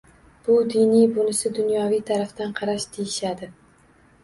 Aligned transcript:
“Bu 0.45 0.53
diniy, 0.73 1.05
bunisi 1.17 1.51
dunyoviy 1.59 2.03
tarafdan 2.09 2.57
qarash”, 2.63 2.91
deyishadi. 2.99 3.53